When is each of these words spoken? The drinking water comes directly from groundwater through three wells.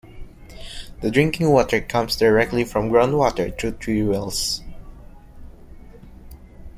The 1.01 1.11
drinking 1.11 1.51
water 1.51 1.79
comes 1.79 2.15
directly 2.15 2.63
from 2.63 2.89
groundwater 2.89 3.55
through 3.55 3.73
three 3.73 4.01
wells. 4.01 4.63